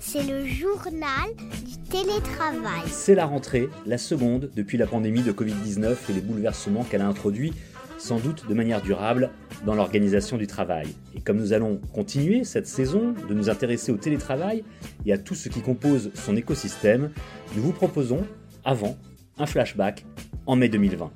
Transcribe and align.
C'est 0.00 0.22
le 0.22 0.46
journal 0.46 1.28
du 1.64 1.76
télétravail. 1.90 2.82
C'est 2.86 3.14
la 3.14 3.26
rentrée, 3.26 3.68
la 3.86 3.98
seconde 3.98 4.50
depuis 4.56 4.78
la 4.78 4.86
pandémie 4.86 5.22
de 5.22 5.32
Covid-19 5.32 5.96
et 6.08 6.12
les 6.12 6.20
bouleversements 6.20 6.84
qu'elle 6.84 7.02
a 7.02 7.06
introduits, 7.06 7.52
sans 7.98 8.18
doute 8.18 8.48
de 8.48 8.54
manière 8.54 8.80
durable, 8.80 9.30
dans 9.66 9.74
l'organisation 9.74 10.36
du 10.36 10.46
travail. 10.46 10.88
Et 11.14 11.20
comme 11.20 11.36
nous 11.36 11.52
allons 11.52 11.80
continuer 11.92 12.44
cette 12.44 12.66
saison 12.66 13.14
de 13.28 13.34
nous 13.34 13.50
intéresser 13.50 13.92
au 13.92 13.96
télétravail 13.96 14.64
et 15.04 15.12
à 15.12 15.18
tout 15.18 15.34
ce 15.34 15.48
qui 15.48 15.60
compose 15.60 16.10
son 16.14 16.36
écosystème, 16.36 17.10
nous 17.54 17.62
vous 17.62 17.72
proposons, 17.72 18.26
avant, 18.64 18.96
un 19.38 19.46
flashback 19.46 20.06
en 20.46 20.56
mai 20.56 20.68
2020. 20.68 21.10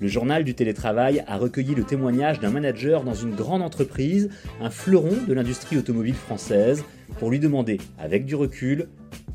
Le 0.00 0.06
journal 0.06 0.44
du 0.44 0.54
télétravail 0.54 1.24
a 1.26 1.36
recueilli 1.36 1.74
le 1.74 1.82
témoignage 1.82 2.38
d'un 2.38 2.50
manager 2.50 3.02
dans 3.02 3.14
une 3.14 3.34
grande 3.34 3.62
entreprise, 3.62 4.28
un 4.60 4.70
fleuron 4.70 5.16
de 5.26 5.34
l'industrie 5.34 5.76
automobile 5.76 6.14
française, 6.14 6.84
pour 7.18 7.30
lui 7.30 7.40
demander, 7.40 7.78
avec 7.98 8.24
du 8.24 8.36
recul, 8.36 8.88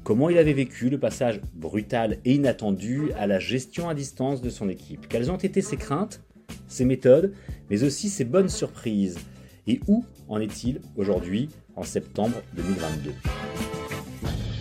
comment 0.05 0.29
il 0.29 0.37
avait 0.37 0.53
vécu 0.53 0.89
le 0.89 0.97
passage 0.97 1.41
brutal 1.53 2.17
et 2.23 2.35
inattendu 2.35 3.11
à 3.17 3.27
la 3.27 3.39
gestion 3.39 3.89
à 3.89 3.93
distance 3.93 4.41
de 4.41 4.49
son 4.49 4.69
équipe. 4.69 5.09
Quelles 5.09 5.31
ont 5.31 5.37
été 5.37 5.61
ses 5.61 5.75
craintes, 5.75 6.21
ses 6.67 6.85
méthodes, 6.85 7.33
mais 7.69 7.83
aussi 7.83 8.07
ses 8.07 8.23
bonnes 8.23 8.49
surprises? 8.49 9.17
Et 9.67 9.81
où 9.87 10.05
en 10.29 10.39
est-il 10.39 10.79
aujourd'hui, 10.95 11.49
en 11.75 11.83
septembre 11.83 12.41
2022 12.55 13.11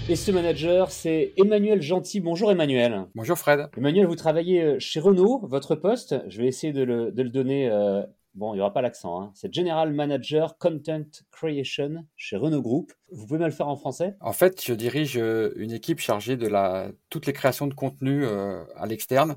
et 0.08 0.16
ce 0.16 0.30
manager, 0.30 0.90
c'est 0.90 1.32
Emmanuel 1.36 1.80
Gentil. 1.80 2.20
Bonjour 2.20 2.50
Emmanuel. 2.50 3.06
Bonjour 3.14 3.38
Fred. 3.38 3.68
Emmanuel, 3.76 4.06
vous 4.06 4.16
travaillez 4.16 4.62
euh, 4.62 4.76
chez 4.78 5.00
Renault. 5.00 5.40
Votre 5.44 5.74
poste, 5.74 6.16
je 6.28 6.40
vais 6.40 6.48
essayer 6.48 6.72
de 6.72 6.82
le, 6.82 7.10
donner. 7.10 7.70
Euh, 7.70 8.02
bon, 8.34 8.52
il 8.52 8.56
n'y 8.56 8.60
aura 8.60 8.72
pas 8.72 8.82
l'accent. 8.82 9.20
Hein. 9.20 9.30
C'est 9.34 9.52
General 9.52 9.92
Manager 9.92 10.58
Content 10.58 11.04
Creation 11.30 12.04
chez 12.16 12.36
Renault 12.36 12.62
Group. 12.62 12.92
Vous 13.12 13.26
pouvez 13.26 13.38
me 13.38 13.44
le 13.44 13.52
faire 13.52 13.68
en 13.68 13.76
français? 13.76 14.16
En 14.20 14.32
fait, 14.32 14.64
je 14.64 14.72
dirige 14.72 15.18
euh, 15.18 15.52
une 15.56 15.72
équipe 15.72 16.00
chargée 16.00 16.36
de 16.36 16.48
la, 16.48 16.90
toutes 17.10 17.26
les 17.26 17.32
créations 17.32 17.66
de 17.66 17.74
contenu 17.74 18.24
euh, 18.24 18.64
à 18.76 18.86
l'externe 18.86 19.36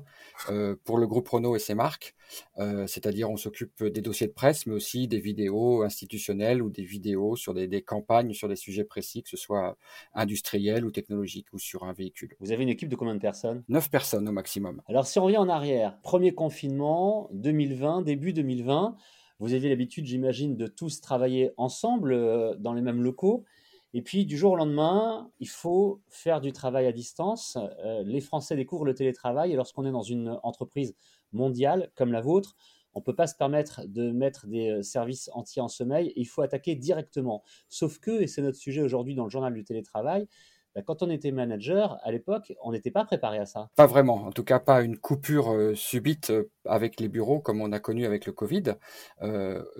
euh, 0.50 0.76
pour 0.84 0.98
le 0.98 1.06
groupe 1.06 1.28
Renault 1.28 1.56
et 1.56 1.60
ses 1.60 1.74
marques. 1.74 2.14
C'est-à-dire, 2.56 3.30
on 3.30 3.36
s'occupe 3.36 3.84
des 3.84 4.00
dossiers 4.00 4.26
de 4.26 4.32
presse, 4.32 4.66
mais 4.66 4.74
aussi 4.74 5.08
des 5.08 5.20
vidéos 5.20 5.82
institutionnelles 5.82 6.62
ou 6.62 6.70
des 6.70 6.84
vidéos 6.84 7.36
sur 7.36 7.54
des, 7.54 7.68
des, 7.68 7.82
campagnes 7.82 8.32
sur 8.32 8.48
des 8.48 8.56
sujets 8.56 8.84
précis, 8.84 9.22
que 9.22 9.28
ce 9.28 9.36
soit 9.36 9.76
industriels 10.14 10.84
ou 10.84 10.90
technologiques 10.90 11.52
ou 11.52 11.58
sur 11.58 11.84
un 11.84 11.92
véhicule. 11.92 12.36
Vous 12.40 12.52
avez 12.52 12.62
une 12.62 12.68
équipe 12.68 12.88
de 12.88 12.96
combien 12.96 13.14
de 13.14 13.20
personnes? 13.20 13.62
Neuf 13.68 13.90
personnes 13.90 14.28
au 14.28 14.32
maximum. 14.32 14.82
Alors, 14.88 15.06
si 15.06 15.18
on 15.18 15.24
revient 15.24 15.36
en 15.38 15.48
arrière, 15.48 15.98
premier 16.02 16.34
confinement, 16.34 17.28
2020, 17.32 18.02
début 18.02 18.32
2020. 18.32 18.96
Vous 19.38 19.52
aviez 19.52 19.68
l'habitude, 19.68 20.06
j'imagine, 20.06 20.56
de 20.56 20.66
tous 20.66 21.00
travailler 21.00 21.50
ensemble 21.56 22.56
dans 22.58 22.72
les 22.72 22.80
mêmes 22.80 23.02
locaux. 23.02 23.44
Et 23.92 24.02
puis, 24.02 24.26
du 24.26 24.36
jour 24.36 24.52
au 24.52 24.56
lendemain, 24.56 25.30
il 25.40 25.48
faut 25.48 26.02
faire 26.08 26.40
du 26.40 26.52
travail 26.52 26.86
à 26.86 26.92
distance. 26.92 27.56
Euh, 27.84 28.02
les 28.04 28.20
Français 28.20 28.56
découvrent 28.56 28.84
le 28.84 28.94
télétravail 28.94 29.52
et 29.52 29.56
lorsqu'on 29.56 29.86
est 29.86 29.90
dans 29.90 30.02
une 30.02 30.38
entreprise 30.42 30.94
mondiale 31.36 31.90
comme 31.94 32.10
la 32.10 32.20
vôtre, 32.20 32.56
on 32.96 33.00
ne 33.00 33.04
peut 33.04 33.14
pas 33.14 33.26
se 33.26 33.34
permettre 33.34 33.82
de 33.86 34.10
mettre 34.10 34.46
des 34.46 34.70
euh, 34.70 34.82
services 34.82 35.30
entiers 35.34 35.60
en 35.60 35.68
sommeil. 35.68 36.14
Il 36.16 36.24
faut 36.24 36.40
attaquer 36.40 36.74
directement. 36.74 37.44
Sauf 37.68 37.98
que, 37.98 38.22
et 38.22 38.26
c'est 38.26 38.40
notre 38.40 38.56
sujet 38.56 38.80
aujourd'hui 38.80 39.14
dans 39.14 39.24
le 39.24 39.30
journal 39.30 39.52
du 39.52 39.64
télétravail, 39.64 40.26
bah, 40.74 40.80
quand 40.80 41.02
on 41.02 41.10
était 41.10 41.30
manager, 41.30 41.98
à 42.04 42.10
l'époque, 42.10 42.54
on 42.62 42.72
n'était 42.72 42.90
pas 42.90 43.04
préparé 43.04 43.38
à 43.38 43.44
ça. 43.44 43.68
Pas 43.76 43.86
vraiment, 43.86 44.24
en 44.24 44.32
tout 44.32 44.44
cas 44.44 44.60
pas 44.60 44.80
une 44.80 44.96
coupure 44.96 45.52
euh, 45.52 45.74
subite 45.74 46.30
euh, 46.30 46.50
avec 46.64 46.98
les 46.98 47.08
bureaux 47.08 47.38
comme 47.38 47.60
on 47.60 47.70
a 47.70 47.80
connu 47.80 48.06
avec 48.06 48.24
le 48.24 48.32
Covid. 48.32 48.74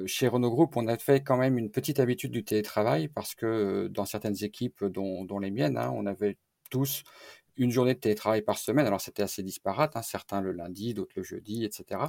Chez 0.04 0.28
Renault 0.28 0.50
Group, 0.50 0.76
on 0.76 0.86
a 0.86 0.98
fait 0.98 1.22
quand 1.22 1.38
même 1.38 1.56
une 1.56 1.70
petite 1.70 2.00
habitude 2.00 2.32
du 2.32 2.44
télétravail 2.44 3.08
parce 3.08 3.34
que 3.34 3.88
dans 3.88 4.04
certaines 4.04 4.44
équipes, 4.44 4.84
dont, 4.84 5.38
les 5.38 5.50
miennes, 5.50 5.78
hein, 5.78 5.90
on 5.94 6.04
avait 6.04 6.36
tous 6.70 7.02
une 7.56 7.70
journée 7.70 7.94
de 7.94 8.00
télétravail 8.00 8.42
par 8.42 8.58
semaine. 8.58 8.86
Alors 8.86 9.00
c'était 9.00 9.22
assez 9.22 9.42
disparate, 9.42 9.96
hein, 9.96 10.02
certains 10.02 10.40
le 10.40 10.52
lundi, 10.52 10.94
d'autres 10.94 11.14
le 11.16 11.22
jeudi, 11.22 11.64
etc. 11.64 12.00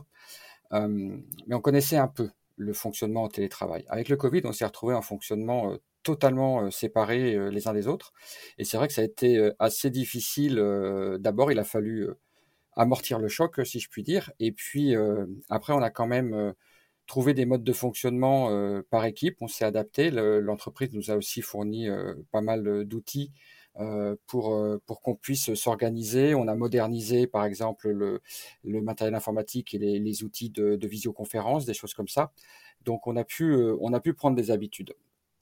mais 0.72 1.56
on 1.56 1.62
connaissait 1.62 1.97
un 1.97 2.08
peu 2.08 2.30
le 2.58 2.74
fonctionnement 2.74 3.24
en 3.24 3.30
télétravail. 3.30 3.86
Avec 3.88 4.09
le 4.09 4.18
Covid, 4.18 4.41
on 4.46 4.52
s'est 4.52 4.66
retrouvé 4.66 4.96
en 4.96 5.02
fonctionnement 5.02 5.78
totalement 6.03 6.72
séparés 6.72 7.52
les 7.52 7.68
uns 7.68 7.74
des 7.74 7.88
autres. 7.88 8.13
Et 8.57 8.63
c'est 8.63 8.78
vrai 8.78 8.88
que 8.88 8.94
ça 8.94 9.02
a 9.02 9.06
été 9.06 9.52
assez 9.59 9.90
difficile. 9.90 10.56
D'abord, 11.19 11.52
il 11.52 11.59
a 11.59 11.63
fallu 11.63 12.07
amortir 12.75 13.19
le 13.19 13.28
choc, 13.28 13.59
si 13.66 13.80
je 13.80 13.90
puis 13.90 14.03
dire. 14.03 14.31
Et 14.40 14.52
puis 14.52 14.96
après, 15.50 15.74
on 15.74 15.81
a 15.81 15.90
quand 15.90 16.07
même 16.07 16.53
trouvé 17.06 17.34
des 17.34 17.46
modes 17.46 17.63
de 17.63 17.74
fonctionnement 17.74 18.50
par 18.90 19.06
équipe. 19.06 19.38
On 19.41 19.47
s'est 19.47 19.66
adapté. 19.66 20.09
L'entreprise 20.12 20.91
nous 20.94 21.12
a 21.12 21.16
aussi 21.16 21.41
fourni 21.41 21.88
pas 22.31 22.41
mal 22.41 22.86
d'outils 22.86 23.31
pour, 24.28 24.60
pour 24.86 25.02
qu'on 25.02 25.16
puisse 25.16 25.54
s'organiser. 25.54 26.34
On 26.36 26.48
a 26.48 26.56
modernisé, 26.56 27.28
par 27.28 27.46
exemple, 27.46 27.90
le, 27.90 28.22
le 28.64 28.82
matériel 28.82 29.16
informatique 29.16 29.74
et 29.74 29.78
les, 29.78 30.00
les 30.00 30.24
outils 30.24 30.50
de, 30.50 30.88
visioconférence, 30.88 31.66
des 31.66 31.74
choses 31.74 31.94
comme 31.94 32.08
ça. 32.08 32.32
Donc, 32.84 33.08
on 33.08 33.16
a 33.16 33.24
pu, 33.24 33.56
on 33.80 33.94
a 33.94 34.00
pu 34.00 34.14
prendre 34.14 34.36
des 34.36 34.52
habitudes. 34.52 34.94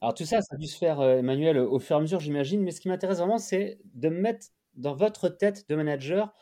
Alors 0.01 0.13
tout 0.13 0.25
ça, 0.25 0.41
ça 0.41 0.55
a 0.55 0.57
dû 0.57 0.67
se 0.67 0.77
faire, 0.77 0.99
euh, 0.99 1.17
Emmanuel, 1.17 1.57
au 1.57 1.79
fur 1.79 1.95
et 1.95 1.99
à 1.99 2.01
mesure, 2.01 2.19
j'imagine. 2.19 2.61
Mais 2.61 2.71
ce 2.71 2.81
qui 2.81 2.89
m'intéresse 2.89 3.17
vraiment, 3.17 3.37
c'est 3.37 3.79
de 3.95 4.09
mettre 4.09 4.47
dans 4.75 4.93
votre 4.93 5.29
tête 5.29 5.67
de 5.69 5.75
manager 5.75 6.33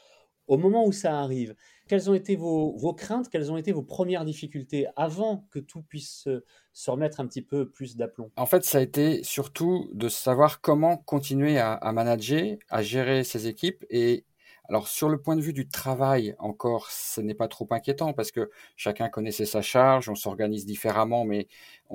au 0.48 0.58
moment 0.58 0.86
où 0.86 0.92
ça 0.92 1.20
arrive. 1.20 1.56
Quelles 1.88 2.09
ont 2.09 2.14
été 2.14 2.36
vos, 2.36 2.94
craintes 2.94 3.30
Quelles 3.30 3.52
ont 3.52 3.58
été 3.58 3.72
vos 3.72 3.84
premières 3.84 4.26
difficultés 4.26 4.88
avant 4.96 5.48
que 5.52 5.59
tout 5.59 5.81
puisse 5.81 6.28
se, 6.74 6.92
remettre 6.92 7.20
un 7.20 7.28
petit 7.28 7.42
peu 7.42 7.70
plus 7.70 7.98
d'aplomb? 7.98 8.31
En 8.38 8.46
fait, 8.46 8.64
ça 8.64 8.78
a 8.78 8.82
été 8.82 9.24
surtout 9.24 9.90
de 9.94 10.08
savoir 10.09 10.62
comment 10.62 10.98
continuer 10.98 11.59
à, 11.59 11.74
à 11.74 11.92
manager, 11.92 12.58
à 12.70 12.82
gérer 12.82 13.24
ses 13.24 13.48
équipes 13.48 13.86
et 13.90 14.26
alors 14.70 14.88
sur 14.88 15.09
le 15.09 15.22
point 15.22 15.36
de 15.36 15.42
vue 15.42 15.52
du 15.52 15.68
travail, 15.68 16.36
encore, 16.40 16.90
ce 16.90 17.20
n'est 17.20 17.34
pas 17.34 17.50
trop 17.50 17.68
inquiétant 17.72 18.14
parce 18.14 18.32
que 18.32 18.50
chacun 18.78 19.09
connaissait 19.09 19.46
sa 19.46 19.62
charge, 19.62 20.08
on 20.08 20.16
s'organise 20.16 20.66
différemment, 20.66 21.26
mais 21.26 21.48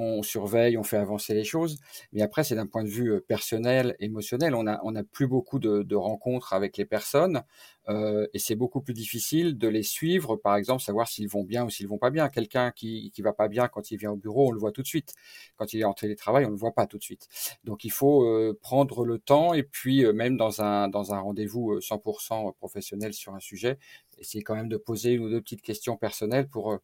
on 0.04 0.22
surveille, 0.22 0.76
on 0.76 0.82
fait 0.82 0.96
avancer 0.96 1.34
les 1.34 1.44
choses. 1.44 1.78
Mais 2.12 2.22
après, 2.22 2.44
c'est 2.44 2.54
d'un 2.54 2.66
point 2.66 2.84
de 2.84 2.88
vue 2.88 3.20
personnel, 3.22 3.96
émotionnel, 4.00 4.54
on 4.54 4.66
a, 4.66 4.80
on 4.84 4.94
a 4.96 5.02
plus 5.04 5.26
beaucoup 5.26 5.58
de, 5.58 5.94
rencontres 5.94 6.52
avec 6.52 6.76
les 6.76 6.84
personnes 6.84 7.42
euh, 7.88 8.26
et 8.34 8.38
c'est 8.38 8.54
beaucoup 8.54 8.80
plus 8.80 8.94
difficile 8.94 9.56
de 9.58 9.68
les 9.68 9.82
suivre, 9.82 10.36
par 10.36 10.56
exemple, 10.56 10.82
savoir 10.82 11.08
s'ils 11.08 11.28
vont 11.28 11.42
bien 11.44 11.64
ou 11.64 11.70
s'ils 11.70 11.88
vont 11.88 11.98
pas 11.98 12.10
bien. 12.10 12.28
Quelqu'un 12.28 12.70
qui 12.70 13.10
qui 13.12 13.22
va 13.22 13.32
pas 13.32 13.48
bien 13.48 13.68
quand 13.68 13.90
il 13.90 13.96
vient 13.98 14.12
au 14.12 14.16
bureau, 14.16 14.48
on 14.48 14.50
le 14.52 14.58
voit 14.58 14.72
tout 14.72 14.82
de 14.82 14.86
suite. 14.86 15.14
Quand 15.56 15.72
il 15.72 15.80
est 15.80 15.84
en 15.84 15.94
télétravail, 15.94 16.44
on 16.44 16.50
le 16.50 16.56
voit 16.56 16.72
pas 16.72 16.86
tout 16.86 16.98
de 16.98 17.02
suite. 17.02 17.28
Donc 17.64 17.84
il 17.84 17.90
faut 17.92 18.24
euh, 18.24 18.58
prendre 18.62 19.04
le 19.04 19.18
temps 19.18 19.54
et 19.54 19.62
puis 19.62 20.04
euh, 20.04 20.12
même 20.12 20.36
dans 20.36 20.62
un 20.62 20.88
dans 20.88 21.14
un 21.14 21.20
rendez-vous 21.20 21.78
100% 21.80 22.54
professionnel 22.56 23.14
sur 23.14 23.34
un 23.34 23.40
sujet, 23.40 23.78
essayer 24.18 24.42
quand 24.44 24.54
même 24.54 24.68
de 24.68 24.76
poser 24.76 25.12
une 25.12 25.24
ou 25.24 25.30
deux 25.30 25.40
petites 25.40 25.62
questions 25.62 25.96
personnelles 25.96 26.48
pour 26.48 26.78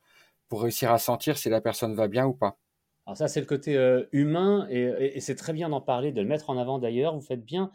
pour 0.49 0.63
réussir 0.63 0.93
à 0.93 0.99
sentir 0.99 1.39
si 1.39 1.49
la 1.51 1.61
personne 1.61 1.95
va 1.95 2.09
bien 2.09 2.27
ou 2.27 2.35
pas. 2.35 2.59
Alors 3.07 3.17
ça, 3.17 3.29
c'est 3.29 3.41
le 3.41 3.47
côté 3.47 3.77
humain 4.13 4.67
et, 4.71 5.17
et 5.17 5.21
c'est 5.21 5.35
très 5.35 5.53
bien 5.53 5.69
d'en 5.69 5.81
parler, 5.81 6.11
de 6.11 6.21
le 6.23 6.27
mettre 6.27 6.51
en 6.51 6.57
avant 6.57 6.79
d'ailleurs. 6.79 7.15
Vous 7.15 7.21
faites 7.21 7.45
bien. 7.45 7.71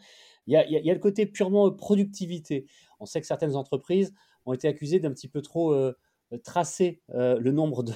Il 0.46 0.54
y, 0.54 0.56
a, 0.56 0.66
il 0.66 0.72
y 0.72 0.90
a, 0.90 0.94
le 0.94 1.00
côté 1.00 1.26
purement 1.26 1.70
productivité. 1.70 2.66
On 2.98 3.06
sait 3.06 3.20
que 3.20 3.26
certaines 3.26 3.54
entreprises 3.54 4.12
ont 4.44 4.52
été 4.52 4.66
accusées 4.66 4.98
d'un 4.98 5.12
petit 5.12 5.28
peu 5.28 5.40
trop 5.42 5.76
tracer 6.44 7.00
le 7.08 7.50
nombre 7.50 7.82
de, 7.82 7.92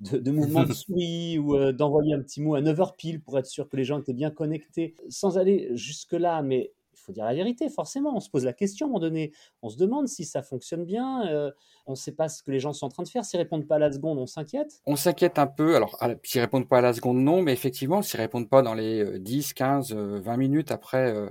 de, 0.00 0.18
de, 0.18 0.30
mouvements 0.30 0.64
de 0.64 0.72
souris 0.74 1.38
ou 1.38 1.72
d'envoyer 1.72 2.14
un 2.14 2.20
petit 2.20 2.42
mot 2.42 2.54
à 2.54 2.60
9 2.60 2.80
heures 2.80 2.96
pile 2.96 3.22
pour 3.22 3.38
être 3.38 3.46
sûr 3.46 3.68
que 3.68 3.76
les 3.76 3.84
gens 3.84 3.98
étaient 4.00 4.12
bien 4.12 4.30
connectés, 4.30 4.94
sans 5.08 5.38
aller 5.38 5.70
jusque-là, 5.74 6.42
mais 6.42 6.72
faut 6.96 7.12
dire 7.12 7.24
la 7.24 7.34
vérité, 7.34 7.68
forcément. 7.68 8.16
On 8.16 8.20
se 8.20 8.30
pose 8.30 8.44
la 8.44 8.52
question 8.52 8.86
à 8.86 8.88
un 8.88 8.90
moment 8.90 9.00
donné. 9.00 9.32
On 9.62 9.68
se 9.68 9.76
demande 9.76 10.08
si 10.08 10.24
ça 10.24 10.42
fonctionne 10.42 10.84
bien. 10.84 11.26
Euh, 11.28 11.50
on 11.86 11.92
ne 11.92 11.96
sait 11.96 12.12
pas 12.12 12.28
ce 12.28 12.42
que 12.42 12.50
les 12.50 12.60
gens 12.60 12.72
sont 12.72 12.86
en 12.86 12.88
train 12.88 13.02
de 13.02 13.08
faire. 13.08 13.24
S'ils 13.24 13.38
répondent 13.38 13.66
pas 13.66 13.76
à 13.76 13.78
la 13.78 13.92
seconde, 13.92 14.18
on 14.18 14.26
s'inquiète. 14.26 14.80
On 14.86 14.96
s'inquiète 14.96 15.38
un 15.38 15.46
peu. 15.46 15.76
Alors, 15.76 15.98
s'ils 16.22 16.40
répondent 16.40 16.68
pas 16.68 16.78
à 16.78 16.80
la 16.80 16.92
seconde, 16.92 17.18
non. 17.18 17.42
Mais 17.42 17.52
effectivement, 17.52 18.02
s'ils 18.02 18.20
répondent 18.20 18.48
pas 18.48 18.62
dans 18.62 18.74
les 18.74 19.18
10, 19.18 19.54
15, 19.54 19.92
20 19.92 20.36
minutes 20.36 20.70
après, 20.70 21.12
euh, 21.12 21.30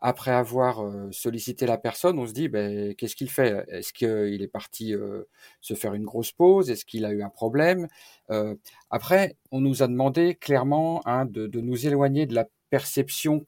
après 0.00 0.32
avoir 0.32 0.84
euh, 0.84 1.08
sollicité 1.10 1.66
la 1.66 1.78
personne, 1.78 2.18
on 2.18 2.26
se 2.26 2.32
dit, 2.32 2.48
ben, 2.48 2.94
qu'est-ce 2.94 3.16
qu'il 3.16 3.30
fait? 3.30 3.64
Est-ce 3.68 3.92
qu'il 3.92 4.42
est 4.42 4.48
parti 4.48 4.94
se 5.60 5.74
faire 5.74 5.94
une 5.94 6.04
grosse 6.04 6.32
pause? 6.32 6.70
Est-ce 6.70 6.84
qu'il 6.84 7.04
a 7.04 7.12
eu 7.12 7.22
un 7.22 7.30
problème? 7.30 7.88
Après, 8.90 9.36
on 9.50 9.60
nous 9.60 9.82
a 9.82 9.88
demandé 9.88 10.34
clairement 10.34 11.00
hein, 11.06 11.24
de, 11.24 11.46
de 11.46 11.60
nous 11.60 11.86
éloigner 11.86 12.26
de 12.26 12.34
la 12.34 12.46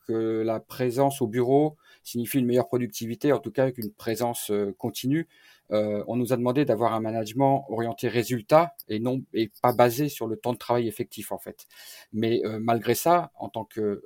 que 0.07 0.43
la 0.43 0.61
présence 0.61 1.23
au 1.23 1.27
bureau 1.27 1.77
signifie 2.07 2.39
une 2.39 2.47
meilleure 2.47 2.69
productivité, 2.69 3.33
en 3.33 3.39
tout 3.39 3.51
cas 3.51 3.65
avec 3.65 3.79
une 3.79 3.93
présence 3.93 4.51
euh, 4.51 4.75
continue. 4.79 5.29
Euh, 5.73 6.05
on 6.07 6.15
nous 6.15 6.33
a 6.33 6.37
demandé 6.37 6.65
d'avoir 6.65 6.95
un 6.95 7.01
management 7.01 7.67
orienté 7.69 8.07
résultat 8.07 8.75
et 8.89 9.01
non 9.01 9.25
et 9.33 9.51
pas 9.61 9.73
basé 9.73 10.09
sur 10.09 10.29
le 10.29 10.37
temps 10.37 10.53
de 10.53 10.59
travail 10.59 10.87
effectif 10.87 11.33
en 11.33 11.39
fait. 11.39 11.67
Mais 12.13 12.41
euh, 12.45 12.61
malgré 12.61 12.95
ça, 12.95 13.33
en 13.35 13.49
tant 13.49 13.65
que 13.65 14.05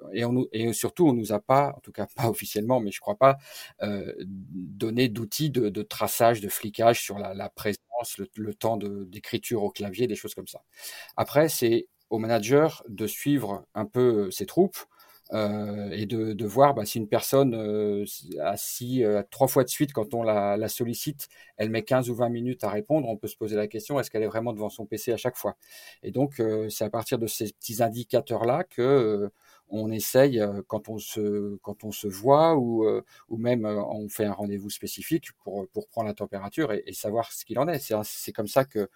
et, 0.52 0.72
surtout 0.72 1.06
on 1.06 1.12
nous 1.12 1.32
a 1.32 1.40
pas, 1.40 1.75
en 1.76 1.81
tout 1.81 1.93
cas 1.93 2.06
pas 2.17 2.28
officiellement, 2.31 2.81
mais 2.81 2.90
je 2.90 3.00
crois 3.00 3.17
pas, 3.17 3.37
donné 3.81 5.08
d'outils 5.08 5.50
de, 5.50 5.82
traçage, 5.82 6.40
de 6.40 6.49
flicage 6.49 7.02
sur 7.02 7.19
la, 7.19 7.34
la 7.34 7.50
présence, 7.50 8.17
le, 8.17 8.31
le 8.37 8.55
temps 8.55 8.78
d'écriture 8.78 9.62
au 9.62 9.70
clavier, 9.70 10.06
des 10.06 10.17
choses 10.17 10.34
comme 10.34 10.49
ça. 10.49 10.62
Après 11.17 11.50
c'est 11.50 11.88
au 12.08 12.19
manager 12.19 12.82
de 12.88 13.06
suivre 13.06 13.64
un 13.75 13.84
peu 13.84 14.31
ses 14.31 14.46
troupes 14.46 14.78
euh, 15.32 15.91
et 15.93 16.06
de, 16.06 16.32
de 16.32 16.47
voir 16.47 16.75
bah, 16.75 16.85
si 16.85 16.99
une 16.99 17.09
personne, 17.09 17.55
euh, 17.55 18.05
si 18.56 19.05
euh, 19.05 19.23
trois 19.31 19.47
fois 19.49 19.62
de 19.65 19.69
suite, 19.69 19.93
quand 19.93 20.12
on 20.15 20.23
la, 20.23 20.56
la, 20.56 20.69
sollicite, 20.69 21.29
elle 21.56 21.71
met 21.71 21.82
15 21.85 22.11
ou 22.11 22.15
20 22.15 22.29
minutes 22.31 22.65
à 22.65 22.71
répondre, 22.71 23.09
on 23.09 23.17
peut 23.17 23.29
se 23.29 23.37
poser 23.37 23.56
la 23.56 23.69
question, 23.69 24.00
est-ce 24.00 24.11
qu'elle 24.11 24.23
est 24.23 24.27
vraiment 24.27 24.53
devant 24.53 24.71
son 24.71 24.87
PC 24.87 25.12
à 25.12 25.17
chaque 25.17 25.37
fois? 25.37 25.56
Et 26.03 26.11
donc, 26.11 26.41
euh, 26.41 26.69
c'est 26.69 26.85
à 26.85 26.91
partir 26.91 27.19
de 27.19 27.27
ces 27.27 27.53
petits 27.53 27.82
indicateurs-là 27.82 28.65
que 28.65 28.82
euh, 28.82 29.29
on 29.69 29.93
essaye, 29.93 30.43
quand 30.67 30.88
on 30.88 30.99
se, 30.99 31.56
quand 31.62 31.85
on 31.85 31.93
se 31.93 32.09
voit 32.09 32.56
ou, 32.56 32.85
ou 33.29 33.37
même 33.37 33.65
on 33.65 34.09
fait 34.09 34.25
un 34.25 34.32
rendez-vous 34.32 34.69
spécifique 34.69 35.27
pour, 35.44 35.69
pour 35.69 35.87
prendre 35.87 36.09
la 36.09 36.15
température 36.15 36.73
et, 36.73 36.82
et 36.87 36.93
savoir 36.93 37.31
ce 37.31 37.44
qu'il 37.44 37.56
en 37.61 37.69
est. 37.69 37.79
C'est 38.03 38.32
comme 38.32 38.49
ça 38.49 38.65
que 38.65 38.88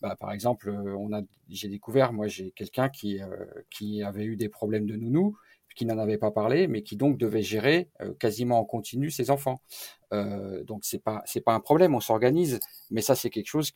bah, 0.00 0.16
par 0.18 0.32
exemple, 0.32 0.70
on 0.70 1.12
a, 1.12 1.22
j'ai 1.48 1.68
découvert, 1.68 2.12
moi, 2.12 2.26
j'ai 2.26 2.50
quelqu'un 2.50 2.88
qui, 2.88 3.22
euh, 3.22 3.28
qui 3.70 4.02
avait 4.02 4.24
eu 4.24 4.36
des 4.36 4.48
problèmes 4.48 4.86
de 4.86 4.96
nounou 4.96 5.36
qui 5.74 5.86
n'en 5.86 5.98
avait 5.98 6.18
pas 6.18 6.30
parlé, 6.30 6.66
mais 6.66 6.82
qui 6.82 6.96
donc 6.96 7.18
devait 7.18 7.42
gérer 7.42 7.90
euh, 8.00 8.14
quasiment 8.14 8.58
en 8.58 8.64
continu 8.64 9.10
ses 9.10 9.30
enfants. 9.30 9.60
Euh, 10.12 10.62
donc 10.64 10.84
c'est 10.84 11.02
pas 11.02 11.22
c'est 11.26 11.40
pas 11.40 11.52
un 11.54 11.60
problème, 11.60 11.94
on 11.94 12.00
s'organise, 12.00 12.60
mais 12.90 13.00
ça 13.00 13.14
c'est 13.14 13.30
quelque 13.30 13.48
chose 13.48 13.72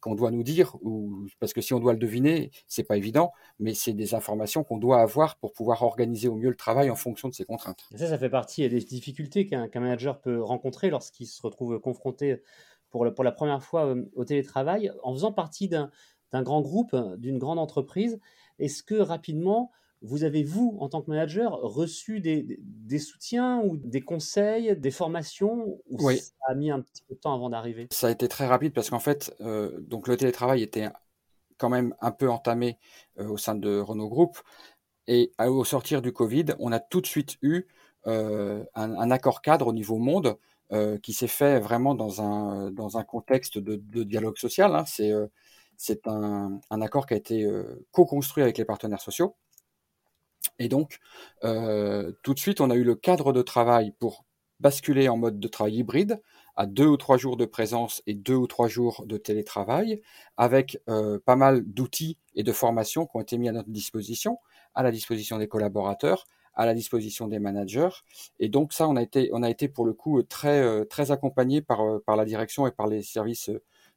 qu'on 0.00 0.14
doit 0.14 0.30
nous 0.30 0.42
dire, 0.42 0.76
ou 0.80 1.26
parce 1.40 1.52
que 1.52 1.60
si 1.60 1.74
on 1.74 1.78
doit 1.78 1.92
le 1.92 1.98
deviner, 1.98 2.50
c'est 2.66 2.84
pas 2.84 2.96
évident, 2.96 3.32
mais 3.58 3.74
c'est 3.74 3.92
des 3.92 4.14
informations 4.14 4.64
qu'on 4.64 4.78
doit 4.78 5.00
avoir 5.00 5.36
pour 5.36 5.52
pouvoir 5.52 5.82
organiser 5.82 6.26
au 6.28 6.36
mieux 6.36 6.48
le 6.48 6.56
travail 6.56 6.90
en 6.90 6.96
fonction 6.96 7.28
de 7.28 7.34
ses 7.34 7.44
contraintes. 7.44 7.84
ça, 7.94 8.08
ça 8.08 8.18
fait 8.18 8.30
partie 8.30 8.66
des 8.68 8.80
difficultés 8.80 9.46
qu'un 9.46 9.68
manager 9.74 10.20
peut 10.20 10.42
rencontrer 10.42 10.88
lorsqu'il 10.88 11.26
se 11.26 11.42
retrouve 11.42 11.78
confronté 11.80 12.42
pour, 12.90 13.04
le, 13.04 13.12
pour 13.12 13.24
la 13.24 13.32
première 13.32 13.62
fois 13.62 13.86
euh, 13.86 14.04
au 14.14 14.24
télétravail, 14.24 14.90
en 15.02 15.12
faisant 15.12 15.32
partie 15.32 15.68
d'un 15.68 15.90
grand 16.32 16.60
groupe, 16.60 16.96
d'une 17.18 17.38
grande 17.38 17.58
entreprise. 17.58 18.18
Est-ce 18.58 18.82
que 18.82 18.94
rapidement 18.94 19.70
vous 20.02 20.24
avez, 20.24 20.44
vous, 20.44 20.76
en 20.80 20.88
tant 20.88 21.02
que 21.02 21.10
manager, 21.10 21.52
reçu 21.60 22.20
des, 22.20 22.58
des 22.60 22.98
soutiens 22.98 23.60
ou 23.60 23.76
des 23.76 24.00
conseils, 24.00 24.76
des 24.76 24.90
formations 24.90 25.80
ou 25.88 25.96
oui. 26.00 26.18
ça 26.18 26.32
a 26.48 26.54
mis 26.54 26.70
un 26.70 26.80
petit 26.80 27.02
peu 27.08 27.14
de 27.14 27.20
temps 27.20 27.34
avant 27.34 27.50
d'arriver? 27.50 27.88
Ça 27.90 28.08
a 28.08 28.10
été 28.10 28.28
très 28.28 28.46
rapide 28.46 28.72
parce 28.72 28.90
qu'en 28.90 29.00
fait, 29.00 29.34
euh, 29.40 29.80
donc 29.80 30.08
le 30.08 30.16
télétravail 30.16 30.62
était 30.62 30.88
quand 31.56 31.68
même 31.68 31.94
un 32.00 32.12
peu 32.12 32.30
entamé 32.30 32.78
euh, 33.18 33.28
au 33.28 33.36
sein 33.36 33.54
de 33.54 33.78
Renault 33.80 34.08
Group. 34.08 34.38
Et 35.08 35.32
au 35.38 35.64
sortir 35.64 36.02
du 36.02 36.12
Covid, 36.12 36.46
on 36.58 36.70
a 36.70 36.80
tout 36.80 37.00
de 37.00 37.06
suite 37.06 37.38
eu 37.40 37.66
euh, 38.06 38.62
un, 38.74 38.94
un, 38.94 39.10
accord 39.10 39.40
cadre 39.40 39.68
au 39.68 39.72
niveau 39.72 39.96
monde 39.96 40.36
euh, 40.70 40.98
qui 40.98 41.14
s'est 41.14 41.28
fait 41.28 41.58
vraiment 41.60 41.94
dans 41.94 42.20
un, 42.20 42.70
dans 42.70 42.98
un 42.98 43.04
contexte 43.04 43.58
de, 43.58 43.76
de 43.76 44.02
dialogue 44.02 44.36
social. 44.36 44.76
Hein. 44.76 44.84
C'est 44.86 45.10
euh, 45.10 45.26
c'est 45.78 46.06
un, 46.06 46.60
un, 46.70 46.82
accord 46.82 47.06
qui 47.06 47.14
a 47.14 47.16
été 47.16 47.44
euh, 47.44 47.86
co-construit 47.92 48.42
avec 48.42 48.58
les 48.58 48.66
partenaires 48.66 49.00
sociaux. 49.00 49.36
Et 50.58 50.68
donc, 50.68 50.98
euh, 51.44 52.12
tout 52.22 52.34
de 52.34 52.38
suite, 52.38 52.60
on 52.60 52.70
a 52.70 52.74
eu 52.74 52.84
le 52.84 52.94
cadre 52.94 53.32
de 53.32 53.42
travail 53.42 53.92
pour 53.98 54.24
basculer 54.60 55.08
en 55.08 55.16
mode 55.16 55.38
de 55.38 55.48
travail 55.48 55.76
hybride 55.76 56.20
à 56.56 56.66
deux 56.66 56.86
ou 56.86 56.96
trois 56.96 57.16
jours 57.16 57.36
de 57.36 57.44
présence 57.44 58.02
et 58.08 58.14
deux 58.14 58.34
ou 58.34 58.48
trois 58.48 58.66
jours 58.66 59.04
de 59.06 59.16
télétravail, 59.16 60.02
avec 60.36 60.82
euh, 60.88 61.20
pas 61.24 61.36
mal 61.36 61.62
d'outils 61.64 62.18
et 62.34 62.42
de 62.42 62.52
formations 62.52 63.06
qui 63.06 63.16
ont 63.16 63.20
été 63.20 63.38
mis 63.38 63.48
à 63.48 63.52
notre 63.52 63.70
disposition, 63.70 64.38
à 64.74 64.82
la 64.82 64.90
disposition 64.90 65.38
des 65.38 65.46
collaborateurs, 65.46 66.26
à 66.54 66.66
la 66.66 66.74
disposition 66.74 67.28
des 67.28 67.38
managers. 67.38 67.90
Et 68.40 68.48
donc 68.48 68.72
ça, 68.72 68.88
on 68.88 68.96
a 68.96 69.02
été, 69.02 69.30
on 69.32 69.44
a 69.44 69.50
été 69.50 69.68
pour 69.68 69.84
le 69.84 69.92
coup 69.92 70.20
très, 70.24 70.60
euh, 70.60 70.84
très 70.84 71.12
accompagné 71.12 71.62
par, 71.62 71.80
par 72.04 72.16
la 72.16 72.24
direction 72.24 72.66
et 72.66 72.72
par 72.72 72.88
les 72.88 73.02
services 73.02 73.50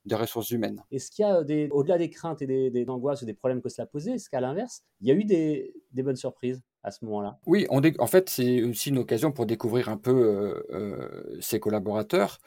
des 0.06 0.15
ressources 0.15 0.51
humaines. 0.51 0.83
Est-ce 0.92 1.12
qu'il 1.12 1.24
y 1.24 1.27
a, 1.27 1.44
des, 1.44 1.69
au-delà 1.71 1.98
des 1.98 2.09
craintes 2.09 2.42
et 2.42 2.48
des, 2.48 2.69
des, 2.69 2.89
angoisses 2.89 3.21
ou 3.21 3.25
des 3.25 3.33
problèmes 3.33 3.62
que 3.62 3.69
cela 3.69 3.86
posait, 3.86 4.13
est-ce 4.13 4.30
qu'à 4.30 4.42
l'inverse, 4.42 4.83
il 5.00 5.07
y 5.07 5.12
a 5.12 5.13
eu 5.13 5.24
des, 5.24 5.74
des 5.92 6.03
bonnes 6.03 6.15
surprises 6.15 6.62
à 6.83 6.92
ce 6.92 7.06
moment-là? 7.06 7.38
Oui, 7.45 7.68
on 7.69 7.81
dé- 7.81 7.95
en 8.00 8.07
fait, 8.07 8.30
c'est 8.30 8.63
aussi 8.63 8.89
une 8.89 8.98
occasion 8.98 9.31
pour 9.31 9.45
découvrir 9.45 9.89
un 9.89 9.98
peu 9.98 10.12
euh, 10.12 10.63
euh, 10.71 11.38
ses 11.39 11.59
collaborateurs. 11.59 12.39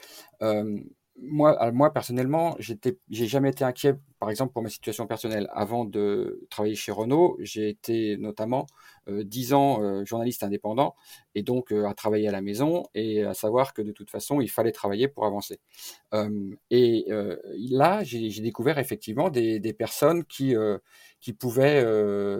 Euh, 0.43 0.81
moi, 1.17 1.71
moi 1.73 1.93
personnellement, 1.93 2.57
j'étais, 2.59 2.99
j'ai 3.09 3.27
jamais 3.27 3.51
été 3.51 3.65
inquiet, 3.65 3.95
par 4.19 4.31
exemple 4.31 4.53
pour 4.53 4.63
ma 4.63 4.69
situation 4.69 5.07
personnelle. 5.07 5.49
Avant 5.53 5.85
de 5.85 6.47
travailler 6.51 6.75
chez 6.75 6.93
Renault, 6.93 7.37
j'ai 7.41 7.69
été 7.69 8.17
notamment 8.17 8.67
dix 9.09 9.53
euh, 9.53 9.57
ans 9.57 9.83
euh, 9.83 10.05
journaliste 10.05 10.43
indépendant 10.43 10.95
et 11.35 11.43
donc 11.43 11.73
euh, 11.73 11.87
à 11.87 11.95
travailler 11.95 12.29
à 12.29 12.33
la 12.33 12.41
maison 12.41 12.85
et 12.95 13.23
à 13.23 13.35
savoir 13.35 13.75
que 13.75 13.83
de 13.83 13.93
toute 13.93 14.11
façon, 14.11 14.41
il 14.41 14.51
fallait 14.51 14.73
travailler 14.73 15.09
pour 15.09 15.25
avancer. 15.25 15.61
et 16.71 17.07
là, 17.71 18.03
j'ai, 18.03 18.41
découvert 18.41 18.79
effectivement 18.79 19.31
des, 19.31 19.73
personnes 19.73 20.25
qui 20.25 20.55
qui 21.21 21.33
pouvaient, 21.33 21.79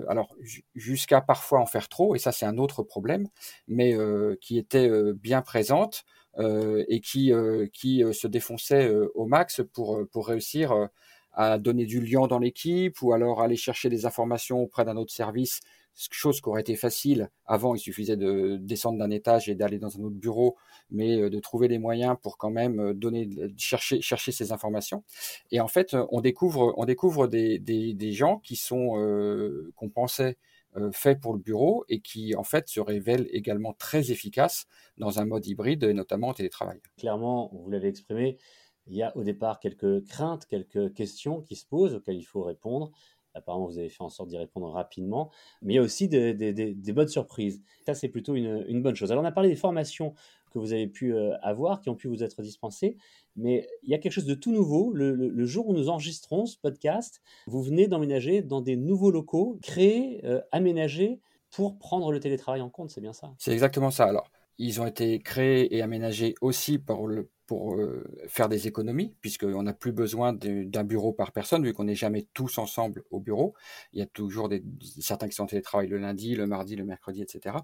alors 0.09 0.37
jusqu'à 0.75 1.21
parfois 1.21 1.61
en 1.61 1.67
faire 1.67 1.89
trop, 1.89 2.15
et 2.15 2.19
ça 2.19 2.33
c'est 2.33 2.47
un 2.47 2.59
autre 2.59 2.83
problème, 2.83 3.29
mais 3.69 3.97
qui 4.41 4.59
étaient 4.59 4.91
bien 5.15 5.43
présentes 5.43 6.05
euh, 6.05 6.24
et 6.39 7.01
qui, 7.01 7.33
euh, 7.33 7.67
qui 7.73 8.03
euh, 8.03 8.13
se 8.13 8.27
défonçait 8.27 8.91
au 9.15 9.27
max 9.27 9.63
pour, 9.73 10.07
pour 10.11 10.29
réussir 10.29 10.89
à 11.33 11.59
donner 11.59 11.85
du 11.85 12.01
lien 12.01 12.27
dans 12.27 12.39
l'équipe 12.39 13.03
ou 13.03 13.13
alors 13.13 13.43
aller 13.43 13.57
chercher 13.57 13.89
des 13.89 14.07
informations 14.07 14.61
auprès 14.61 14.85
d'un 14.85 14.97
autre 14.97 15.13
service, 15.13 15.61
chose 15.95 16.41
qui 16.41 16.49
aurait 16.49 16.61
été 16.61 16.77
facile. 16.77 17.29
Avant, 17.47 17.75
il 17.75 17.79
suffisait 17.79 18.17
de 18.17 18.57
descendre 18.57 18.99
d'un 18.99 19.11
étage 19.11 19.49
et 19.49 19.55
d'aller 19.55 19.79
dans 19.79 19.97
un 19.99 20.05
autre 20.05 20.17
bureau, 20.17 20.57
mais 20.91 21.29
de 21.31 21.41
trouver 21.41 21.67
les 21.67 21.79
moyens 21.79 22.17
pour 22.23 22.39
quand 22.39 22.51
même 22.51 22.93
donner, 22.95 23.29
chercher, 23.57 24.01
chercher 24.01 24.31
ces 24.31 24.53
informations. 24.53 25.03
Et 25.51 25.61
en 25.61 25.69
fait, 25.69 25.97
on 26.11 26.21
découvre, 26.21 26.73
on 26.77 26.85
découvre 26.85 27.27
des, 27.27 27.59
des, 27.59 27.95
des 27.95 28.13
gens 28.13 28.39
qui 28.39 28.55
sont, 28.57 28.99
euh, 28.99 29.73
qu'on 29.77 29.89
pensait 29.89 30.31
euh, 30.33 30.54
fait 30.93 31.21
pour 31.21 31.33
le 31.35 31.39
bureau 31.39 31.85
et 31.89 32.01
qui 32.01 32.35
en 32.37 32.45
fait 32.45 32.69
se 32.69 32.81
révèle 32.81 33.27
également 33.31 33.73
très 33.75 34.11
efficace 34.11 34.67
dans 34.99 35.19
un 35.19 35.25
mode 35.25 35.47
hybride 35.47 35.85
et 35.85 35.95
notamment 35.95 36.29
en 36.29 36.35
télétravail. 36.35 36.81
Clairement, 36.99 37.51
vous 37.53 37.71
l'avez 37.71 37.89
exprimé, 37.89 38.39
il 38.87 38.97
y 38.97 39.03
a 39.03 39.17
au 39.17 39.23
départ 39.23 39.61
quelques 39.61 40.05
craintes, 40.07 40.47
quelques 40.47 40.93
questions 40.95 41.41
qui 41.41 41.57
se 41.57 41.67
posent 41.67 41.95
auxquelles 41.95 42.19
il 42.19 42.25
faut 42.25 42.43
répondre. 42.43 42.91
Apparemment, 43.37 43.67
vous 43.67 43.79
avez 43.79 43.89
fait 43.89 44.03
en 44.03 44.11
sorte 44.11 44.29
d'y 44.29 44.39
répondre 44.39 44.71
rapidement, 44.71 45.33
mais 45.61 45.73
il 45.75 45.77
y 45.77 45.79
a 45.81 45.83
aussi 45.83 46.09
des, 46.09 46.93
bonnes 46.93 47.09
surprises. 47.09 47.61
Ça, 47.85 47.95
c'est 47.95 48.09
plutôt 48.09 48.37
une, 48.37 48.65
une, 48.69 48.81
bonne 48.81 48.95
chose. 48.95 49.11
Alors, 49.11 49.25
on 49.25 49.27
a 49.27 49.33
parlé 49.33 49.49
des 49.49 49.57
formations 49.57 50.15
que 50.55 50.61
vous 50.61 50.73
avez 50.73 50.87
pu 50.87 51.13
euh, 51.13 51.37
avoir, 51.43 51.81
qui 51.81 51.91
ont 51.91 51.97
pu 51.97 52.07
vous 52.07 52.23
être 52.23 52.41
dispensées, 52.43 52.97
mais 53.37 53.69
il 53.83 53.91
y 53.91 53.95
a 53.95 53.99
quelque 53.99 54.13
chose 54.13 54.27
de 54.27 54.35
tout 54.35 54.53
nouveau. 54.53 54.93
Le, 54.93 55.45
jour 55.45 55.69
où 55.69 55.73
nous 55.73 55.89
enregistrons 55.89 56.47
ce 56.47 56.57
podcast, 56.59 57.21
vous 57.47 57.63
venez 57.63 57.89
d'emménager 57.89 58.43
dans 58.43 58.61
des 58.61 58.77
nouveaux 58.77 59.11
locaux, 59.11 59.59
créés, 59.63 60.21
euh, 60.25 60.41
aménagés 60.53 61.21
pour 61.51 61.79
prendre 61.79 62.11
le 62.11 62.21
télétravail 62.21 62.61
en 62.61 62.71
compte, 62.71 62.91
c'est 62.91 63.01
bien 63.01 63.13
ça? 63.13 63.33
C'est 63.39 63.53
exactement 63.53 63.91
ça. 63.91 64.07
Alors, 64.07 64.31
ils 64.59 64.81
ont 64.81 64.87
été 64.87 65.19
créés 65.21 65.75
et 65.75 65.83
aménagés 65.83 66.35
aussi 66.41 66.79
pour 66.79 67.09
euh, 67.09 68.05
faire 68.29 68.49
des 68.49 68.67
économies, 68.67 69.15
puisqu'on 69.21 69.63
n'a 69.63 69.73
plus 69.73 69.93
besoin 69.93 70.33
d'un 70.33 70.85
bureau 70.85 71.13
par 71.13 71.33
personne, 71.33 71.65
vu 71.65 71.73
qu'on 71.73 71.85
n'est 71.85 71.95
jamais 71.95 72.27
tous 72.35 72.59
ensemble 72.59 73.05
au 73.11 73.21
bureau. 73.21 73.55
Il 73.93 73.99
y 73.99 74.03
a 74.03 74.07
toujours 74.07 74.49
des, 74.49 74.65
certains 75.01 75.29
qui 75.29 75.35
sont 75.35 75.45
en 75.45 75.47
télétravail 75.47 75.89
le 75.89 75.99
lundi, 75.99 76.35
le 76.35 76.47
mardi, 76.47 76.77
le 76.77 76.85
mercredi, 76.85 77.23
etc. 77.23 77.57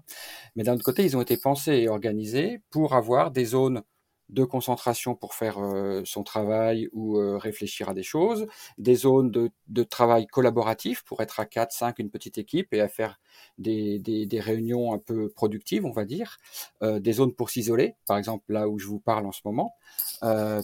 Mais 0.55 0.63
d'un 0.63 0.75
autre 0.75 0.83
côté, 0.83 1.03
ils 1.03 1.17
ont 1.17 1.21
été 1.21 1.37
pensés 1.37 1.73
et 1.73 1.89
organisés 1.89 2.61
pour 2.69 2.93
avoir 2.93 3.31
des 3.31 3.45
zones 3.45 3.81
de 4.31 4.45
concentration 4.45 5.13
pour 5.13 5.33
faire 5.33 5.59
euh, 5.59 6.01
son 6.05 6.23
travail 6.23 6.87
ou 6.93 7.17
euh, 7.17 7.37
réfléchir 7.37 7.89
à 7.89 7.93
des 7.93 8.03
choses, 8.03 8.47
des 8.77 8.95
zones 8.95 9.29
de, 9.29 9.51
de, 9.67 9.83
travail 9.83 10.25
collaboratif 10.25 11.03
pour 11.03 11.21
être 11.21 11.41
à 11.41 11.45
4, 11.45 11.71
5, 11.71 11.99
une 11.99 12.09
petite 12.09 12.37
équipe 12.37 12.73
et 12.73 12.79
à 12.79 12.87
faire 12.87 13.19
des, 13.57 13.99
des, 13.99 14.39
réunions 14.39 14.93
un 14.93 14.99
peu 14.99 15.29
productives, 15.29 15.85
on 15.85 15.91
va 15.91 16.05
dire, 16.05 16.37
euh, 16.81 16.99
des 16.99 17.13
zones 17.13 17.33
pour 17.33 17.49
s'isoler, 17.49 17.95
par 18.07 18.17
exemple 18.17 18.45
là 18.47 18.69
où 18.69 18.79
je 18.79 18.87
vous 18.87 18.99
parle 18.99 19.25
en 19.25 19.33
ce 19.33 19.41
moment, 19.43 19.75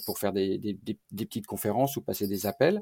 pour 0.05 0.17
faire 0.17 0.31
des, 0.31 0.57
des, 0.57 1.25
petites 1.25 1.47
conférences 1.47 1.97
ou 1.97 2.01
passer 2.01 2.27
des 2.27 2.45
appels. 2.45 2.81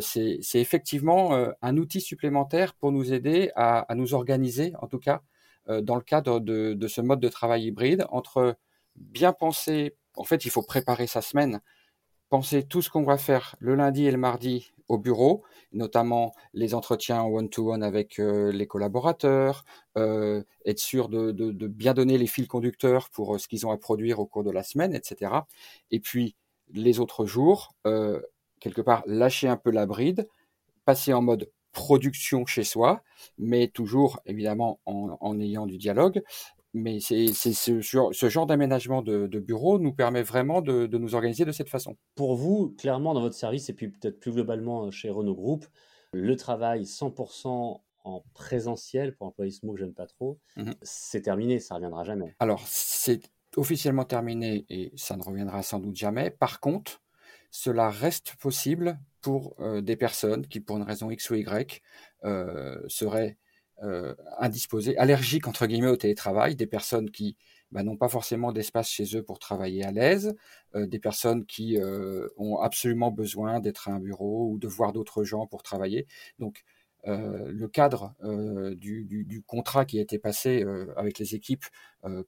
C'est 0.00 0.40
effectivement 0.54 1.32
un 1.60 1.76
outil 1.76 2.00
supplémentaire 2.00 2.74
pour 2.74 2.92
nous 2.92 3.12
aider 3.12 3.50
à, 3.56 3.80
à 3.80 3.94
nous 3.94 4.14
organiser, 4.14 4.72
en 4.80 4.86
tout 4.86 4.98
cas, 4.98 5.22
dans 5.68 5.96
le 5.96 6.02
cadre 6.02 6.40
de, 6.40 6.74
de 6.74 6.88
ce 6.88 7.00
mode 7.00 7.20
de 7.20 7.28
travail 7.28 7.64
hybride, 7.64 8.06
entre 8.10 8.56
bien 8.96 9.32
penser 9.32 9.96
en 10.16 10.24
fait, 10.24 10.44
il 10.44 10.50
faut 10.50 10.62
préparer 10.62 11.06
sa 11.06 11.22
semaine, 11.22 11.60
penser 12.28 12.64
tout 12.64 12.82
ce 12.82 12.90
qu'on 12.90 13.04
va 13.04 13.18
faire 13.18 13.56
le 13.60 13.74
lundi 13.74 14.06
et 14.06 14.10
le 14.10 14.18
mardi 14.18 14.72
au 14.88 14.98
bureau, 14.98 15.44
notamment 15.72 16.34
les 16.52 16.74
entretiens 16.74 17.22
one-to-one 17.22 17.82
avec 17.82 18.18
euh, 18.18 18.52
les 18.52 18.66
collaborateurs, 18.66 19.64
euh, 19.96 20.42
être 20.66 20.78
sûr 20.78 21.08
de, 21.08 21.32
bien 21.68 21.94
donner 21.94 22.18
les 22.18 22.26
fils 22.26 22.46
conducteurs 22.46 23.08
pour 23.10 23.34
euh, 23.34 23.38
ce 23.38 23.48
qu'ils 23.48 23.66
ont 23.66 23.70
à 23.70 23.78
produire 23.78 24.18
au 24.18 24.26
cours 24.26 24.44
de 24.44 24.50
la 24.50 24.62
semaine, 24.62 24.94
etc. 24.94 25.32
Et 25.90 26.00
puis, 26.00 26.36
les 26.72 26.98
autres 26.98 27.26
jours, 27.26 27.74
quelque 28.58 28.80
part, 28.80 29.02
lâcher 29.06 29.48
un 29.48 29.58
peu 29.58 29.70
la 29.70 29.84
bride, 29.84 30.26
passer 30.86 31.12
en 31.12 31.20
mode 31.20 31.50
production 31.72 32.46
chez 32.46 32.64
soi, 32.64 33.02
mais 33.36 33.68
toujours 33.68 34.18
évidemment 34.24 34.80
en, 34.86 35.18
en 35.20 35.40
ayant 35.40 35.66
du 35.66 35.76
dialogue, 35.76 36.22
mais 36.74 36.98
c'est 37.00 37.32
ce 37.32 37.80
genre, 37.80 38.12
ce 38.12 38.28
genre 38.28 38.46
d'aménagement 38.46 39.00
de, 39.00 39.26
de, 39.26 39.38
bureau 39.38 39.78
nous 39.78 39.92
permet 39.92 40.22
vraiment 40.22 40.60
de, 40.60 40.86
de, 40.86 40.98
nous 40.98 41.14
organiser 41.14 41.44
de 41.44 41.52
cette 41.52 41.68
façon. 41.68 41.96
Pour 42.16 42.34
vous, 42.34 42.74
clairement, 42.76 43.14
dans 43.14 43.20
votre 43.20 43.36
service, 43.36 43.70
et 43.70 43.72
puis 43.72 43.88
peut-être 43.88 44.18
plus 44.18 44.32
globalement 44.32 44.90
chez 44.90 45.08
Renault 45.08 45.36
Group, 45.36 45.64
le 46.12 46.36
travail 46.36 46.82
100% 46.82 47.80
en 48.04 48.24
présentiel, 48.34 49.14
pour 49.14 49.28
employer 49.28 49.50
ce 49.52 49.64
mot 49.64 49.72
que 49.72 49.80
j'aime 49.80 49.94
pas 49.94 50.06
trop, 50.06 50.38
mmh 50.56 50.72
c'est 50.82 51.22
terminé, 51.22 51.58
ça 51.58 51.76
reviendra 51.76 52.04
jamais. 52.04 52.34
Alors, 52.38 52.62
c'est 52.66 53.30
officiellement 53.56 54.04
terminé 54.04 54.66
et 54.68 54.92
ça 54.96 55.16
ne 55.16 55.22
reviendra 55.22 55.62
sans 55.62 55.78
doute 55.78 55.96
jamais. 55.96 56.30
Par 56.30 56.60
contre, 56.60 57.00
cela 57.50 57.88
reste 57.88 58.34
possible 58.36 58.98
pour 59.20 59.54
euh, 59.60 59.80
des 59.80 59.96
personnes 59.96 60.46
qui, 60.46 60.60
pour 60.60 60.76
une 60.76 60.82
raison 60.82 61.10
X 61.10 61.30
ou 61.30 61.36
Y, 61.36 61.80
euh, 62.24 62.80
seraient 62.88 63.38
euh, 63.38 63.43
indisposées, 64.38 64.96
allergiques 64.98 65.48
entre 65.48 65.66
guillemets 65.66 65.88
au 65.88 65.96
télétravail, 65.96 66.56
des 66.56 66.66
personnes 66.66 67.10
qui 67.10 67.36
bah, 67.72 67.82
n'ont 67.82 67.96
pas 67.96 68.08
forcément 68.08 68.52
d'espace 68.52 68.88
chez 68.88 69.16
eux 69.16 69.22
pour 69.22 69.38
travailler 69.38 69.84
à 69.84 69.90
l'aise, 69.90 70.34
des 70.74 70.98
personnes 70.98 71.44
qui 71.44 71.78
ont 72.36 72.58
absolument 72.58 73.10
besoin 73.10 73.60
d'être 73.60 73.88
à 73.88 73.92
un 73.92 74.00
bureau 74.00 74.50
ou 74.50 74.58
de 74.58 74.68
voir 74.68 74.92
d'autres 74.92 75.24
gens 75.24 75.46
pour 75.46 75.62
travailler. 75.62 76.06
Donc 76.38 76.64
euh, 77.06 77.52
le 77.52 77.68
cadre 77.68 78.14
euh, 78.24 78.74
du, 78.76 79.42
contrat 79.46 79.84
qui 79.84 79.98
a 79.98 80.02
été 80.02 80.18
passé 80.18 80.62
euh, 80.62 80.86
avec 80.96 81.18
les 81.18 81.34
équipes 81.34 81.64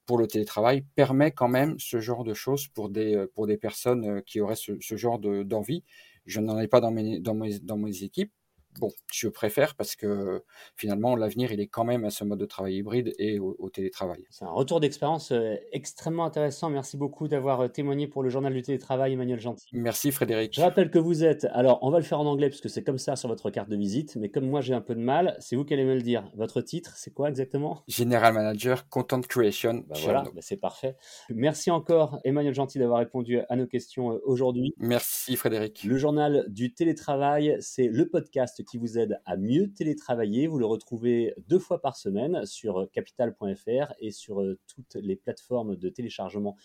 pour 0.07 0.17
le 0.17 0.25
télétravail 0.25 0.83
permet 0.95 1.31
quand 1.31 1.47
même 1.47 1.77
ce 1.77 1.99
genre 1.99 2.23
de 2.23 2.33
choses 2.33 2.67
pour 2.67 2.89
des, 2.89 3.25
pour 3.35 3.45
des 3.45 3.57
personnes 3.57 4.23
qui 4.23 4.41
auraient 4.41 4.55
ce, 4.55 4.95
genre 4.95 5.19
d'envie. 5.19 5.83
Je 6.25 6.39
n'en 6.41 6.59
ai 6.59 6.67
pas 6.67 6.81
dans 6.81 6.89
mes, 6.89 7.19
dans 7.19 7.35
dans 7.61 7.77
mes 7.77 8.03
équipes, 8.03 8.31
bon, 8.79 8.89
je 9.11 9.27
préfère 9.27 9.75
parce 9.75 9.95
que 9.95 10.43
finalement, 10.75 11.15
l'avenir, 11.15 11.51
il 11.51 11.59
est 11.59 11.67
quand 11.67 11.83
même 11.83 12.05
à 12.05 12.09
ce 12.09 12.23
mode 12.23 12.39
de 12.39 12.45
travail 12.45 12.75
hybride 12.75 13.13
et 13.19 13.39
au, 13.39 13.69
télétravail. 13.69 14.23
C'est 14.29 14.45
un 14.45 14.49
retour 14.49 14.79
d'expérience 14.79 15.31
euh, 15.31 15.55
extrêmement 15.71 16.25
intéressant. 16.25 16.69
Merci 16.69 16.97
beaucoup 16.97 17.27
d'avoir 17.27 17.61
euh, 17.61 17.67
témoigné 17.67 18.07
pour 18.07 18.23
le 18.23 18.29
journal 18.29 18.53
du 18.53 18.61
télétravail, 18.61 19.13
Emmanuel 19.13 19.39
Gentil. 19.39 19.67
Merci 19.73 20.11
Frédéric. 20.11 20.55
Je 20.55 20.61
rappelle 20.61 20.89
que 20.89 20.99
vous 20.99 21.23
êtes, 21.23 21.45
alors 21.51 21.79
on 21.81 21.91
va 21.91 21.99
le 21.99 22.05
faire 22.05 22.19
en 22.19 22.25
anglais 22.25 22.49
parce 22.49 22.61
que 22.61 22.69
c'est 22.69 22.83
comme 22.83 22.97
ça 22.97 23.15
sur 23.15 23.29
votre 23.29 23.49
carte 23.49 23.69
de 23.69 23.75
visite, 23.75 24.15
mais 24.15 24.29
comme 24.29 24.47
moi 24.47 24.61
j'ai 24.61 24.73
un 24.73 24.81
peu 24.81 24.95
de 24.95 25.01
mal, 25.01 25.35
c'est 25.39 25.55
vous 25.55 25.65
qui 25.65 25.73
allez 25.73 25.85
me 25.85 25.95
le 25.95 26.01
dire. 26.01 26.29
Votre 26.35 26.61
titre, 26.61 26.93
c'est 26.95 27.13
quoi 27.13 27.29
exactement? 27.29 27.83
General 27.87 28.33
Manager 28.33 28.87
Content 28.89 29.21
Creation. 29.21 29.83
Bah 29.87 29.95
voilà, 30.01 30.23
bah 30.23 30.41
c'est 30.41 30.57
parfait. 30.57 30.95
Merci 31.29 31.71
encore 31.71 32.19
Emmanuel 32.23 32.53
Gentil 32.53 32.79
d'avoir 32.79 32.99
répondu 32.99 33.39
à 33.49 33.55
nos 33.55 33.67
questions 33.67 34.11
euh, 34.11 34.21
aujourd'hui. 34.25 34.73
Merci 34.77 35.35
Frédéric. 35.35 35.83
Le 35.83 35.97
journal 35.97 36.45
du 36.47 36.73
télétravail, 36.73 37.57
c'est 37.59 37.87
le 37.87 38.07
podcast 38.07 38.63
qui 38.67 38.77
vous 38.77 38.97
aide 38.97 39.19
à 39.25 39.37
mieux 39.37 39.71
télétravailler. 39.71 40.47
Vous 40.47 40.59
le 40.59 40.65
retrouvez 40.65 41.33
deux 41.47 41.59
fois 41.59 41.81
par 41.81 41.95
semaine 41.95 42.45
sur 42.45 42.89
capital.fr 42.91 43.93
et 43.99 44.11
sur 44.11 44.41
euh, 44.41 44.59
toutes 44.67 44.95
les 44.95 45.15
plateformes 45.15 45.75
de 45.75 45.89
téléchargement 45.89 46.55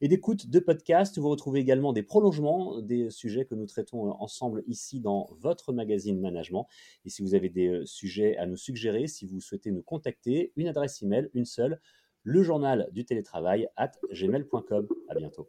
et 0.00 0.08
d'écoute 0.08 0.48
de 0.48 0.58
podcasts. 0.58 1.18
Vous 1.18 1.28
retrouvez 1.28 1.60
également 1.60 1.92
des 1.92 2.02
prolongements 2.02 2.80
des 2.80 3.10
sujets 3.10 3.44
que 3.44 3.54
nous 3.54 3.66
traitons 3.66 4.08
euh, 4.08 4.12
ensemble 4.18 4.62
ici 4.66 5.00
dans 5.00 5.28
votre 5.38 5.72
magazine 5.72 6.20
Management. 6.20 6.66
Et 7.04 7.10
si 7.10 7.22
vous 7.22 7.34
avez 7.34 7.48
des 7.48 7.68
euh, 7.68 7.86
sujets 7.86 8.36
à 8.36 8.46
nous 8.46 8.56
suggérer, 8.56 9.06
si 9.06 9.26
vous 9.26 9.40
souhaitez 9.40 9.70
nous 9.70 9.82
contacter, 9.82 10.52
une 10.56 10.68
adresse 10.68 11.02
email, 11.02 11.28
une 11.34 11.44
seule, 11.44 11.80
le 12.22 12.42
journal 12.42 12.88
du 12.92 13.04
télétravail 13.04 13.68
at 13.76 13.92
gmail.com. 14.12 14.88
À 15.08 15.14
bientôt. 15.14 15.48